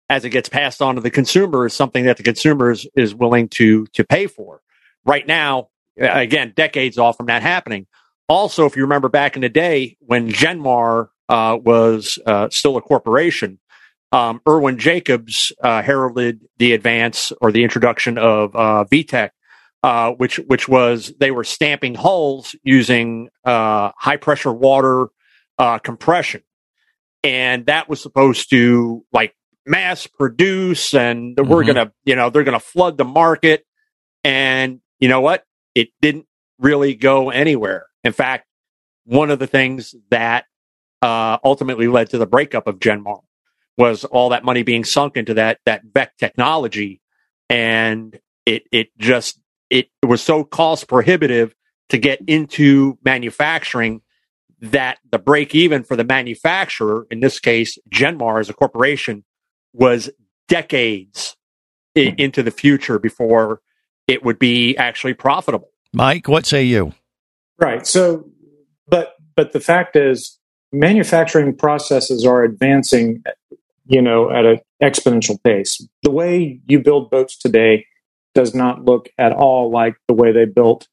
[0.10, 3.14] as it gets passed on to the consumer is something that the consumer is, is
[3.16, 4.62] willing to, to pay for.
[5.06, 7.88] Right now, again, decades off from that happening.
[8.30, 12.82] Also, if you remember back in the day when Genmar uh, was uh, still a
[12.82, 13.60] corporation,
[14.12, 19.32] um, Irwin Jacobs uh, heralded the advance or the introduction of uh, VEC,
[19.84, 25.08] uh, which which was they were stamping hulls using uh, high pressure water
[25.58, 26.44] uh, compression,
[27.24, 29.34] and that was supposed to like
[29.66, 31.68] mass produce, and we're Mhm.
[31.68, 33.66] gonna you know they're gonna flood the market,
[34.24, 35.44] and you know what?
[35.76, 36.28] It didn't
[36.60, 37.88] really go anywhere.
[38.04, 38.46] In fact,
[39.06, 40.46] one of the things that
[41.02, 43.22] uh, ultimately led to the breakup of Genmar
[43.78, 47.02] was all that money being sunk into that that VEC technology,
[47.50, 51.56] and it it just it was so cost prohibitive
[51.90, 54.02] to get into manufacturing
[54.62, 59.24] that the break even for the manufacturer, in this case Genmar as a corporation,
[59.74, 60.12] was
[60.48, 61.36] decades
[61.98, 63.62] i- into the future before
[64.08, 65.70] it would be actually profitable.
[65.94, 66.94] Mike, what say you?
[67.60, 67.86] Right.
[67.86, 68.30] So,
[68.88, 70.38] but but but the fact is,
[70.72, 73.24] manufacturing processes are advancing,
[73.86, 75.86] you know, at an exponential pace.
[76.04, 77.86] The way you build boats today
[78.34, 80.88] does not look at all like the way they built,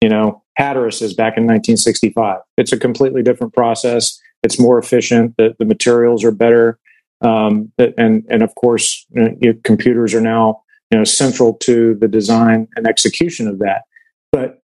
[0.00, 2.40] you know, Hatteras back in 1965.
[2.56, 4.20] It's a completely different process.
[4.42, 5.34] It's more efficient.
[5.36, 6.78] The, the materials are better,
[7.20, 12.08] um, and and of course, you know, computers are now you know central to the
[12.08, 13.82] design and execution of that.
[14.32, 14.62] But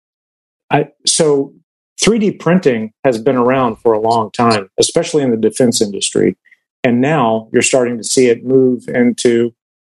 [0.71, 1.55] I so
[2.01, 6.37] 3D printing has been around for a long time, especially in the defense industry,
[6.85, 9.55] and now you're starting to see it move into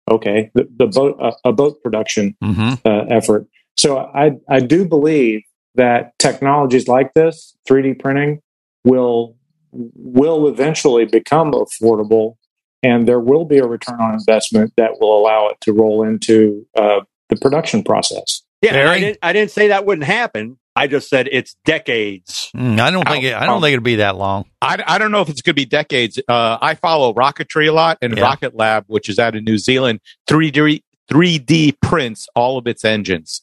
[0.10, 2.74] okay the, the boat uh, a boat production Mm-hmm.
[2.86, 3.48] uh, effort.
[3.78, 5.42] So I I do believe
[5.76, 8.42] that technologies like this, 3D printing,
[8.84, 9.36] will
[9.72, 12.36] will eventually become affordable,
[12.84, 16.66] and there will be a return on investment that will allow it to roll into
[16.78, 18.44] uh, the production process.
[18.62, 20.58] Yeah, I didn't, I didn't say that wouldn't happen.
[20.76, 22.52] I just said it's decades.
[22.56, 24.46] Mm, I don't think it, I don't think it'd be that long.
[24.62, 26.20] I, I don't know if it's going to be decades.
[26.28, 28.24] Uh, I follow rocketry a lot, and Yeah.
[28.24, 33.42] Rocket Lab, which is out of New Zealand, 3D 3D prints all of its engines,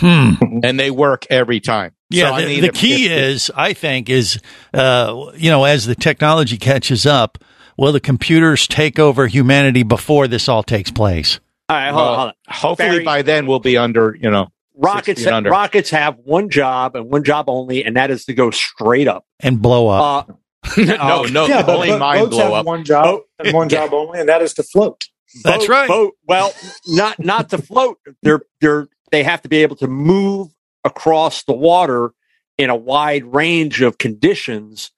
[0.00, 0.32] Hmm.
[0.64, 1.92] and they work every time.
[2.10, 4.40] Yeah, So, I the, the key is, I think, is
[4.74, 7.38] uh, you know, as the technology catches up,
[7.76, 11.40] will the computers take over humanity before this all takes place?
[11.68, 12.34] All right, hold on, hold on.
[12.48, 15.50] hopefully Barry- by then we'll be under, you know, Rockets, 60 under.
[15.50, 19.24] rockets have one job and one job only, and that is to go straight up.
[19.40, 20.28] and blow up.
[20.28, 20.32] Uh,
[20.82, 22.66] no, no, yeah, only bo- mine boats blow have up.
[22.66, 25.04] one job and one job only, and that is to float.
[25.44, 25.88] That's boat- right.
[25.88, 26.52] Boat, well,
[26.88, 27.98] not not to float.
[28.22, 30.48] They're they're they have to be able to move
[30.84, 32.10] across the water
[32.58, 34.90] in a wide range of conditions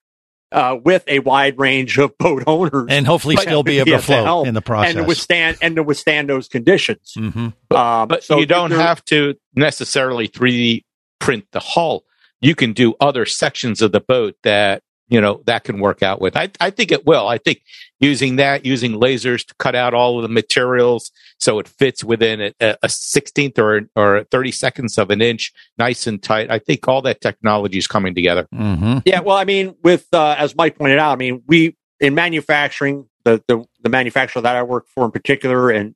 [0.52, 3.98] uh, with a wide range of boat owners, and hopefully But- still be able to
[3.98, 4.94] float in the and process.
[4.94, 7.12] to withstand and to withstand those conditions.
[7.14, 10.84] hmm Um, But so you don't have to necessarily 3D
[11.20, 12.04] print the hull.
[12.40, 16.20] You can do other sections of the boat that, you know, that can work out
[16.20, 16.36] with.
[16.36, 17.26] I, I think it will.
[17.26, 17.62] I think
[17.98, 22.40] using that, using lasers to cut out all of the materials so it fits within
[22.40, 26.50] a, a 16th or, or 30 seconds of an inch, nice and tight.
[26.50, 28.46] I think all that technology is coming together.
[28.52, 32.14] hmm Yeah, well, I mean, with uh, as Mike pointed out, I mean, we in
[32.14, 35.94] manufacturing, the, the the manufacturer that I work for in particular, and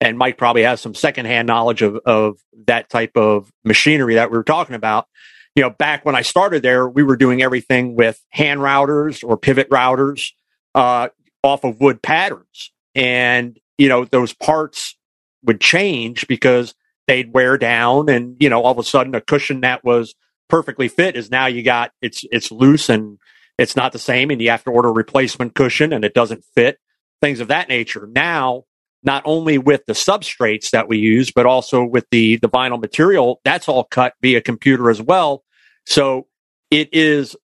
[0.00, 4.36] and Mike probably has some secondhand knowledge of of that type of machinery that we
[4.36, 5.06] were talking about.
[5.54, 9.36] You know, back when I started there, we were doing everything with hand routers or
[9.36, 10.32] pivot routers
[10.74, 11.08] uh,
[11.42, 14.96] off of wood patterns, and you know those parts
[15.44, 16.74] would change because
[17.06, 20.14] they'd wear down, and you know all of a sudden a cushion that was
[20.48, 23.18] perfectly fit is now you got it's it's loose and
[23.58, 26.44] it's not the same and you have to order a replacement cushion and it doesn't
[26.54, 26.78] fit
[27.22, 28.08] things of that nature.
[28.12, 28.64] Now
[29.02, 33.40] not only with the substrates that we use but also with the the vinyl material
[33.44, 35.43] that's all cut via computer as well
[35.86, 36.26] so
[36.70, 37.36] it is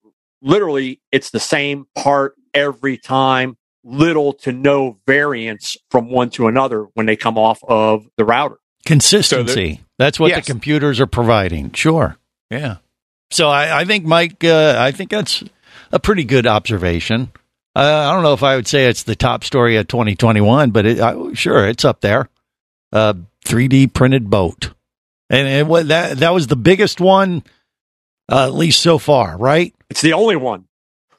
[0.43, 6.85] literally it's the same part every time little to no variance from one to another
[6.95, 9.81] when they come off of the router Consistency.
[9.99, 10.45] That's what Yes.
[10.47, 11.73] the computers are providing.
[11.73, 12.17] Sure.
[12.51, 12.77] Yeah.
[13.31, 15.45] So I, I think, Mike, uh, I think that's
[15.93, 17.31] a pretty good observation.
[17.77, 20.87] Uh, I don't know if I would say it's the top story of 2021, but
[20.87, 22.29] it, I, sure, it's up there.
[22.91, 24.71] Uh, 3D printed boat.
[25.29, 27.45] And it, wa- that, that was the biggest one,
[28.31, 29.75] uh, at least so far, right?
[29.91, 30.65] it's the only one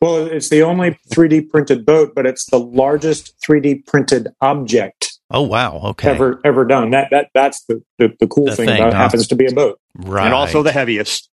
[0.02, 5.44] Well, it's the only 3D printed boat, but it's the largest 3D printed object Oh,
[5.44, 5.80] wow.
[5.92, 6.10] Okay.
[6.10, 6.90] ever ever done.
[6.92, 9.00] That that that's the the, the cool The thing, thing, about huh?
[9.00, 9.80] happens to be a boat.
[9.96, 10.26] right.
[10.26, 11.30] and also the heaviest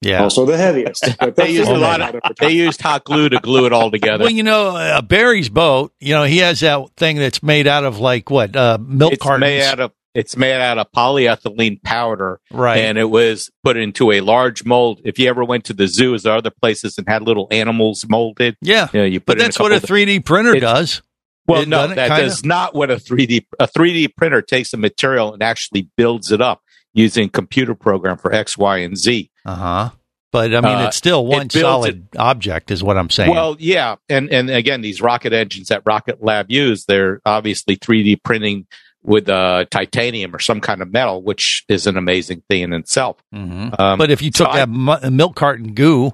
[0.00, 0.22] yeah.
[0.22, 1.04] Also the heaviest.
[1.20, 4.24] They they'll used a lot of, they used hot glue to glue it all together.
[4.24, 7.82] Well, you know, uh, Barry's boat, you know, he has that thing that's made out
[7.84, 9.40] of like what, uh, milk it's cartons.
[9.48, 12.78] made out of it's made out of polyethylene powder right.
[12.78, 16.26] and it was put into a large mold if you ever went to the zoos
[16.26, 18.88] or other places and had little animals molded yeah.
[18.92, 21.02] you, know, you put But that's a what a 3D printer does.
[21.46, 22.24] well It no it that kinda?
[22.24, 26.40] is not what a 3d a 3d printer takes a material and actually builds it
[26.40, 26.62] up
[26.94, 29.90] using computer program for x y and z Uh huh.
[30.30, 33.30] But I mean, Uh, it's still one it solid object, is what I'm saying.
[33.30, 38.22] well yeah and and again these rocket engines that rocket lab use they're obviously 3d
[38.22, 38.66] printing
[39.02, 43.16] with uh, titanium or some kind of metal which is an amazing thing in itself
[43.34, 43.78] Mhm.
[43.78, 46.12] um, but if you took I- that mu- milk carton goo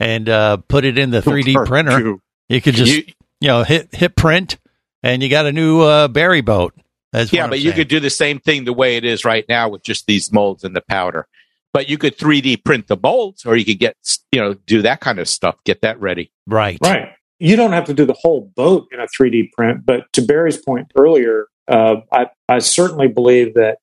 [0.00, 2.16] and uh, put it in the 3D printer,
[2.48, 3.04] you could just you,
[3.40, 4.58] you- know hit hit print,
[5.02, 6.74] and you got a new uh, Barry boat.
[7.12, 9.24] That's what yeah, I'm but you could do the same thing the way it is
[9.24, 11.26] right now with just these molds and the powder.
[11.74, 13.96] But you could 3D print the molds, or you could get
[14.32, 15.56] you know do that kind of stuff.
[15.64, 16.32] Get that ready.
[16.48, 17.08] right, Right.
[17.38, 20.56] You don't have to do the whole boat in a 3D print, but to Barry's
[20.56, 23.78] point earlier, uh, I, I certainly believe that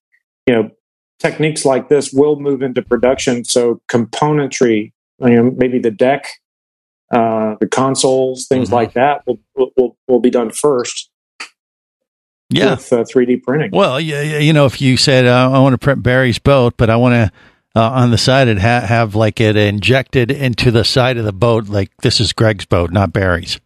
[0.48, 0.72] you know
[1.20, 3.44] techniques like this will move into production.
[3.46, 6.28] So componentry, you know, maybe the deck
[7.12, 8.76] uh, the consoles, things Mm-hmm.
[8.76, 9.40] like that will,
[9.76, 11.10] will will be done first.
[12.52, 12.72] Yeah.
[12.72, 13.70] with uh, 3D printing.
[13.72, 16.76] Well, yeah, yeah, you know, if you said uh, I want to print Barry's boat,
[16.78, 17.32] but I want to
[17.80, 21.32] uh, on the side it ha- have like it injected into the side of the
[21.34, 23.60] boat, like this is Greg's boat, not Barry's.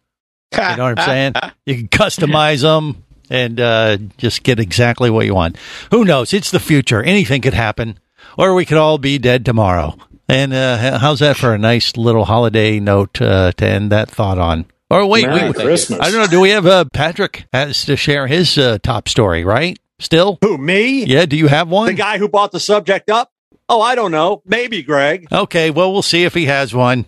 [0.52, 1.32] You know what I'm saying?
[1.66, 5.56] You can customize them and uh, just get exactly what you want.
[5.90, 6.32] Who knows?
[6.32, 7.02] It's the future.
[7.02, 7.98] Anything could happen,
[8.38, 9.96] or we could all be dead tomorrow.
[10.28, 14.38] And uh, how's that for a nice little holiday note uh, to end that thought
[14.38, 14.66] on?
[14.90, 16.00] Or wait, Merry wait, Christmas.
[16.00, 16.26] I don't know.
[16.26, 19.44] Do we have uh, Patrick has to share his uh, top story?
[19.44, 19.78] Right?
[19.98, 20.38] Still?
[20.40, 21.04] Who me?
[21.04, 21.26] Yeah.
[21.26, 21.86] Do you have one?
[21.86, 23.32] The guy who bought the subject up?
[23.68, 24.42] Oh, I don't know.
[24.44, 25.26] Maybe Greg.
[25.32, 27.06] Okay, well, we'll see if he has one.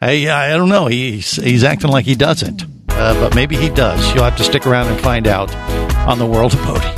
[0.00, 0.86] I, I don't know.
[0.86, 2.64] He's he's acting like he doesn't,
[3.00, 4.14] uh, but maybe he does.
[4.14, 5.54] You'll have to stick around and find out
[6.06, 6.92] on the world of boating.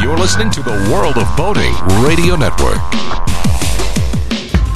[0.00, 1.74] You're listening to the World of Boating
[2.06, 2.78] Radio Network.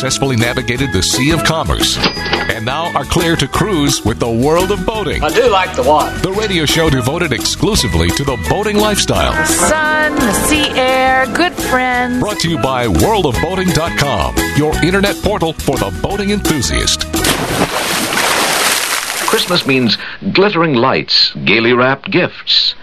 [0.00, 4.70] Successfully navigated the Sea of Commerce and now are clear to cruise with the World
[4.72, 5.22] of Boating.
[5.22, 6.18] I do like the water.
[6.20, 9.32] The radio show devoted exclusively to the boating lifestyle.
[9.32, 12.18] The sun, the sea air, good friends.
[12.18, 17.04] Brought to you by worldofboating.com, your internet portal for the boating enthusiast.
[19.28, 19.98] Christmas means
[20.32, 22.74] glittering lights, gaily wrapped gifts.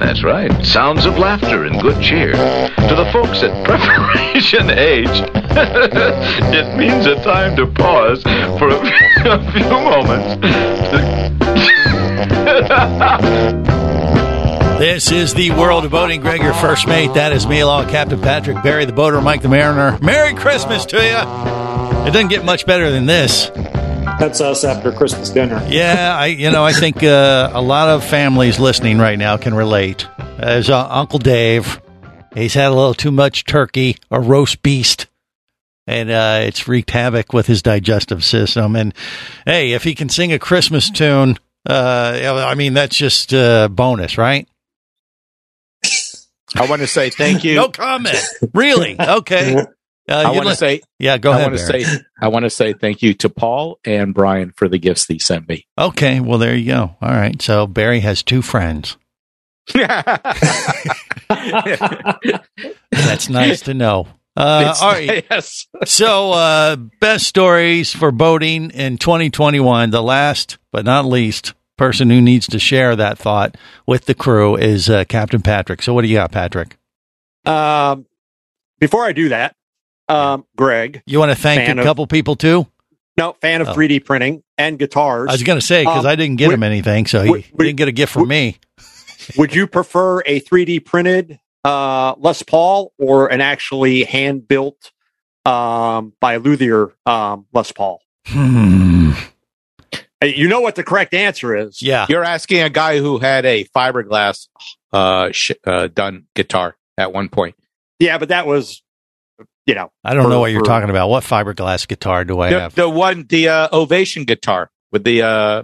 [0.00, 2.32] That's right, sounds of laughter and good cheer.
[2.32, 5.08] To the folks at Preparation H,
[5.56, 8.22] it means a time to pause
[8.58, 8.78] for a,
[9.26, 10.34] a few moments.
[14.78, 16.20] This is the world of boating.
[16.20, 17.14] Greg, your first mate.
[17.14, 19.98] That is me, along Captain Patrick, Barry the boater, Mike the mariner.
[20.02, 22.06] Merry Christmas to you.
[22.06, 23.50] It doesn't get much better than this.
[24.18, 25.64] That's us after Christmas dinner.
[25.70, 29.54] Yeah, I you know I think uh, a lot of families listening right now can
[29.54, 30.06] relate.
[30.38, 31.80] As uh, Uncle Dave,
[32.34, 35.06] he's had a little too much turkey or roast beast,
[35.86, 38.76] and uh, it's wreaked havoc with his digestive system.
[38.76, 38.94] And
[39.46, 44.18] hey, if he can sing a Christmas tune, uh, I mean that's just uh, bonus,
[44.18, 44.46] right?
[46.56, 47.54] I want to say thank you.
[47.56, 48.16] no comment.
[48.54, 48.96] Really?
[49.00, 49.64] Okay.
[50.06, 51.16] Uh, I want to like- say, yeah.
[51.16, 51.46] Go I ahead.
[51.52, 51.82] want to say,
[52.20, 55.48] I want to say thank you to Paul and Brian for the gifts they sent
[55.48, 55.66] me.
[55.78, 56.94] Okay, well there you go.
[57.00, 58.98] All right, so Barry has two friends.
[59.74, 60.04] That's
[63.30, 64.06] nice to know.
[64.36, 65.24] Uh, all right.
[65.30, 65.66] Yes.
[65.84, 69.90] so, uh, best stories for boating in 2021.
[69.90, 73.56] The last but not least person who needs to share that thought
[73.86, 75.82] with the crew is uh, Captain Patrick.
[75.82, 76.76] So, what do you got, Patrick?
[77.44, 78.06] Um,
[78.80, 79.54] before I do that,
[80.08, 82.66] um, Greg, You want to thank Fan a of- couple people too?
[83.16, 83.74] no fan of Oh.
[83.74, 85.28] 3D printing and guitars.
[85.28, 87.30] I was going to say because Um, I didn't get would- him anything, so he,
[87.30, 88.58] would- he didn't get a gift from me.
[89.38, 94.92] Would you prefer a 3D printed uh, Les Paul or an actually hand built
[95.46, 98.00] um, by Luthier um, Les Paul?
[98.26, 99.12] Hmm.
[100.22, 101.82] You know what the correct answer is.
[101.82, 102.06] Yeah.
[102.08, 104.48] You're asking a guy who had a fiberglass
[104.92, 107.56] uh, sh- uh, done guitar at one point.
[107.98, 108.82] Yeah, but that was,
[109.66, 111.08] you know, I don't for- know what you're for- talking about.
[111.10, 112.74] What fiberglass guitar do I The, have?
[112.74, 115.62] the one, the uh, Ovation guitar with the, uh,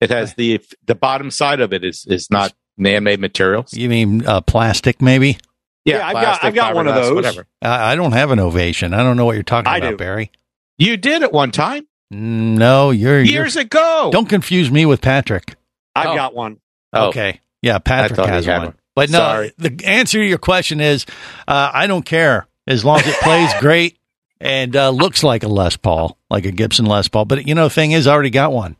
[0.00, 3.72] it has the the bottom side of it is is not man-made materials.
[3.74, 5.38] You mean uh, plastic, maybe?
[5.84, 7.12] Yeah, I've got- I've got one of those.
[7.12, 7.46] Whatever.
[7.62, 8.92] I, I don't have an ovation.
[8.94, 9.96] I don't know what you're talking I about, do.
[9.96, 10.30] Barry.
[10.78, 14.08] You did at one time Mm, No, you're years you're, ago.
[14.12, 15.56] Don't confuse me with Patrick.
[15.94, 16.14] I've Oh.
[16.14, 16.58] got one.
[16.94, 17.08] Oh.
[17.08, 17.40] Okay.
[17.60, 18.66] Yeah, Patrick has had one.
[18.68, 18.74] one.
[18.94, 19.52] But no, Sorry.
[19.58, 21.04] the answer to your question is
[21.46, 23.98] uh, I don't care as long as it plays great
[24.40, 27.24] and uh, looks like a Les Paul, like a Gibson Les Paul.
[27.26, 28.76] But you know, the thing is, I already got one.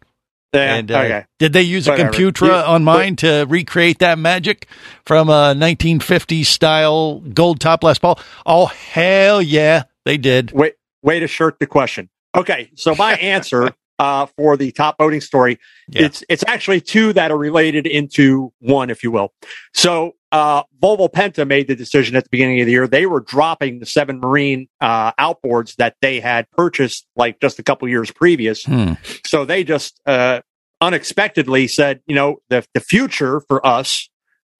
[0.54, 1.24] Yeah, And uh, okay.
[1.38, 2.08] did they use Whatever.
[2.08, 4.66] a Computra You- on mine to recreate that magic
[5.04, 8.18] from a 1950s style gold top Les Paul?
[8.46, 10.52] Oh hell yeah, they did.
[10.52, 12.08] Wait, way to shirt the question.
[12.34, 15.58] Okay, so my answer uh, for the top voting story,
[15.90, 16.04] Yeah.
[16.06, 19.32] it's it's actually two that are related into one, if you will.
[19.74, 23.20] So uh, Volvo Penta made the decision at the beginning of the year they were
[23.20, 28.10] dropping the seven marine uh, outboards that they had purchased like just a couple years
[28.10, 28.64] previous.
[28.64, 28.94] Hmm.
[29.26, 30.40] So they just uh,
[30.80, 34.08] unexpectedly said, you know, the the future for us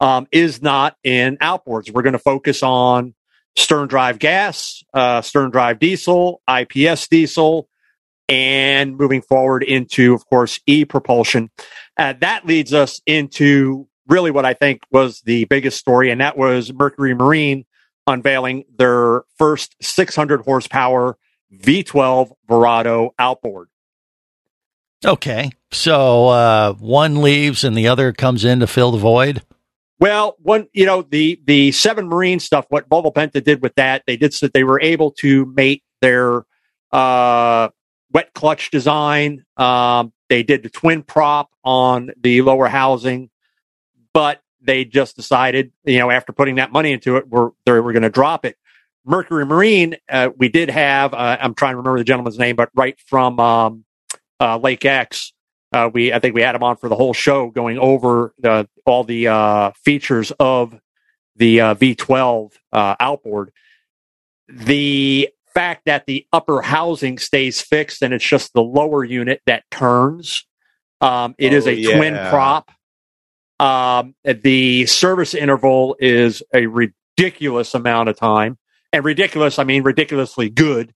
[0.00, 1.90] um, is not in outboards.
[1.92, 3.14] We're going to focus on
[3.56, 7.68] stern drive gas, uh, stern drive diesel, IPS diesel,
[8.28, 11.50] and moving forward into, of course, e propulsion.
[11.96, 16.36] Uh, that leads us into really what I think was the biggest story, and that
[16.36, 17.64] was Mercury Marine
[18.06, 21.16] unveiling their first 600 horsepower
[21.52, 23.68] V12 Verado outboard.
[25.04, 29.42] Okay, so uh, one leaves and the other comes in to fill the void.
[30.00, 32.66] Well, one, you know, the the seven marine stuff.
[32.68, 35.82] What Volvo Penta did with that, they did so that they were able to mate
[36.00, 36.44] their
[36.92, 37.68] uh,
[38.12, 39.44] wet clutch design.
[39.56, 43.30] Um, they did the twin prop on the lower housing,
[44.18, 47.92] but they just decided, you know, after putting that money into it, we're they were
[47.92, 48.56] going to drop it.
[49.04, 51.14] Mercury Marine, uh, we did have.
[51.14, 53.84] Uh, I'm trying to remember the gentleman's name, but right from um,
[54.40, 55.32] uh, Lake X,
[55.72, 58.68] uh, we I think we had him on for the whole show, going over the,
[58.84, 60.76] all the uh, features of
[61.36, 63.52] the uh, V12 uh, outboard.
[64.48, 69.62] The fact that the upper housing stays fixed and it's just the lower unit that
[69.70, 70.44] turns.
[71.00, 72.72] Um, it is Oh, a twin prop.
[73.60, 78.58] Um, the service interval is a ridiculous amount of time,
[78.92, 79.58] and ridiculous.
[79.58, 80.92] I mean, ridiculously good.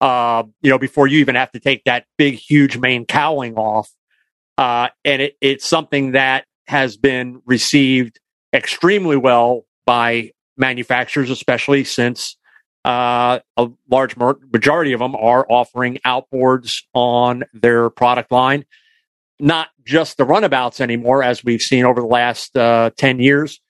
[0.00, 3.90] Uh, you know, before you even have to take that big, huge main cowling off,
[4.58, 8.20] uh, and it, it's something that has been received
[8.52, 12.36] extremely well by manufacturers, especially since
[12.84, 18.64] uh, a large majority of them are offering outboards on their product line.
[19.38, 23.60] Not just the runabouts anymore, as we've seen over the last uh, 10 years.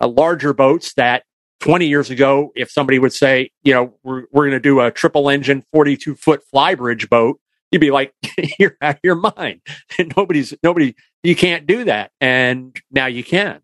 [0.00, 1.24] Uh, larger boats that
[1.60, 4.90] 20 years ago, if somebody would say, you know, we're, we're going to do a
[4.90, 8.12] triple engine 42 foot flybridge boat, you'd be like,
[8.58, 9.60] you're out of your mind.
[10.16, 12.10] Nobody's, nobody, you can't do that.
[12.20, 13.60] And now you can.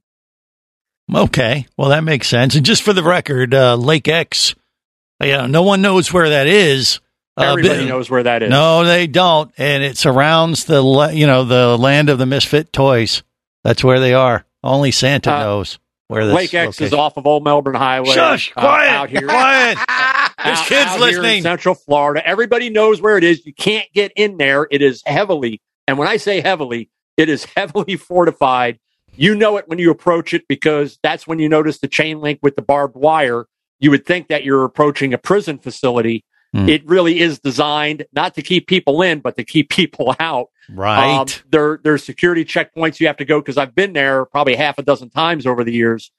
[1.15, 2.55] Okay, well that makes sense.
[2.55, 4.55] And just for the record, uh, Lake X,
[5.23, 7.01] yeah, no one knows where that is.
[7.41, 8.51] Uh, Everybody but- knows where that is.
[8.51, 10.83] No, they don't, and it surrounds the
[11.13, 13.23] you know the land of the misfit toys.
[13.65, 14.45] That's where they are.
[14.63, 15.79] Only Santa Uh, knows
[16.09, 18.11] where this Lake X is off of Old Melbourne Highway.
[18.11, 18.53] Shush!
[18.57, 18.91] uh, Quiet!
[18.91, 19.23] out here.
[19.29, 19.79] Quiet!
[20.45, 21.43] There's kids out here in listening.
[21.43, 22.27] Central Florida.
[22.27, 23.45] Everybody knows where it is.
[23.45, 24.67] You can't get in there.
[24.71, 28.79] It is heavily, and when I say heavily, it is heavily fortified.
[29.17, 32.39] You know it when you approach it because that's when you notice the chain link
[32.43, 33.47] with the barbed wire.
[33.81, 36.25] You would think that you're approaching a prison facility.
[36.53, 36.69] Hmm.
[36.69, 40.49] It really is designed not to keep people in, but to keep people out.
[40.69, 41.19] Right.
[41.19, 44.79] Um, there, there's security checkpoints you have to go because I've been there probably half
[44.79, 46.11] a dozen times over the years.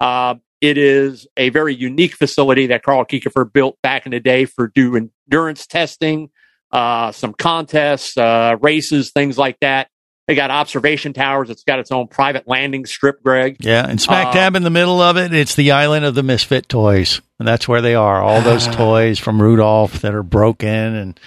[0.00, 4.44] Uh, it is a very unique facility that Carl Kiekhaefer built back in the day
[4.44, 6.30] for do endurance testing,
[6.72, 9.88] uh, some contests, uh, races, things like that.
[10.28, 11.48] They got observation towers.
[11.50, 13.56] It's got its own private landing strip, Greg.
[13.60, 16.22] Yeah, and smack Uh, dab in the middle of it, it's the island of the
[16.22, 18.22] misfit toys, and that's where they are.
[18.22, 21.18] All those toys from Rudolph that are broken and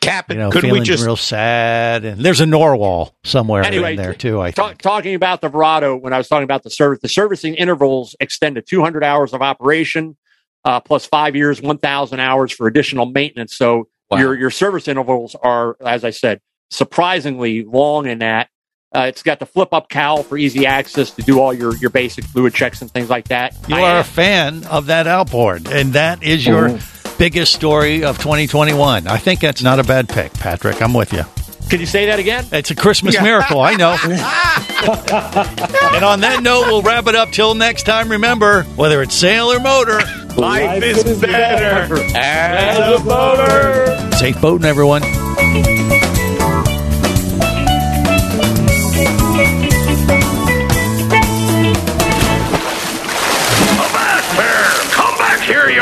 [0.00, 2.04] Captain, you know could we feeling just real sad.
[2.04, 4.40] And there's a Narwhal somewhere Anyway, in there too.
[4.40, 4.54] I think.
[4.56, 8.14] Talk, talking about the Verado, when I was talking about the service, the servicing intervals
[8.20, 10.16] extend to 200 hours of operation.
[10.64, 13.54] uh, plus five years, 1,000 hours for additional maintenance.
[13.54, 14.18] So Wow.
[14.18, 16.40] your, your service intervals are, as I said,
[16.70, 18.48] surprisingly long in that.
[18.94, 21.90] Uh, it's got the flip up cowl for easy access to do all your, your
[21.90, 23.54] basic fluid checks and things like that.
[23.68, 27.18] You I are am- a fan of that outboard, and that is your Mhm.
[27.18, 29.06] biggest story of 2021.
[29.06, 30.80] I think that's not a bad pick, Patrick.
[30.80, 31.24] I'm with you.
[31.68, 32.46] Can you say that again?
[32.52, 33.96] It's a Christmas miracle, I know.
[34.04, 38.08] and on that note, we'll wrap it up till next time.
[38.08, 40.00] Remember, whether it's sail or motor,
[40.36, 44.16] Life is better as a boater.
[44.16, 45.02] safe boating, everyone.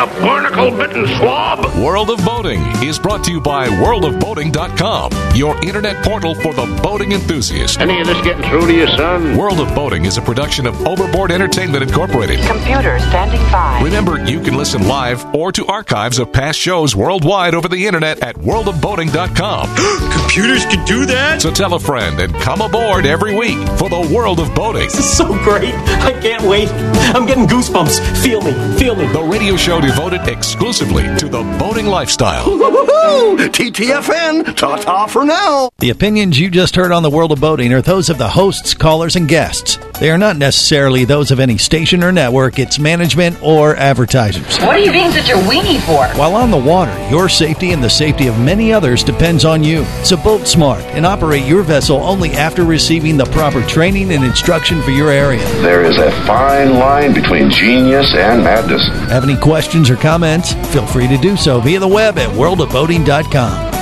[0.05, 1.65] You barnacle bitten swab.
[1.83, 7.13] World of Boating is brought to you by worldofboating.com, your internet portal for the boating
[7.13, 7.81] enthusiast.
[7.81, 9.37] Any of this getting through to you, son?
[9.37, 12.41] World of Boating is a production of Overboard Entertainment Incorporated.
[12.47, 13.81] Computer standing by.
[13.83, 18.23] Remember, you can listen live or to archives of past shows worldwide over the internet
[18.23, 19.75] at worldofboating.com.
[20.21, 21.43] Computers can do that?
[21.43, 24.85] So tell a friend and come aboard every week for the World of Boating.
[24.85, 25.75] This is so great.
[25.75, 26.69] I can't wait.
[27.15, 28.23] I'm getting goosebumps.
[28.23, 28.53] Feel me.
[28.79, 29.07] Feel me.
[29.09, 32.45] The radio show devoted exclusively to the boating lifestyle.
[33.05, 35.71] TTFN, ta ta for now.
[35.79, 38.73] The opinions you just heard on the world of boating are those of the hosts,
[38.75, 39.79] callers, and guests.
[40.01, 44.59] They are not necessarily those of any station or network, its management, or advertisers.
[44.59, 46.07] What are you being such a weenie for?
[46.19, 49.85] While on the water, your safety and the safety of many others depends on you.
[50.03, 54.83] So boat smart and operate your vessel only after receiving the proper training and instruction
[54.83, 55.45] for your area.
[55.63, 58.83] There is a fine line between genius and madness.
[59.11, 60.55] Have any questions or comments?
[60.73, 62.94] Feel free to do so via the web at worldofboating.com.
[62.99, 63.74] Marketing.com.